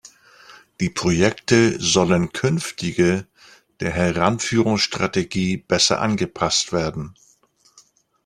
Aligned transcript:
Die 0.79 0.89
Projekte 0.89 1.79
sollen 1.79 2.33
künftige 2.33 3.27
der 3.81 3.91
Heranführungsstrategie 3.91 5.57
besser 5.57 6.01
angepasst 6.01 6.73
werden. 6.73 7.13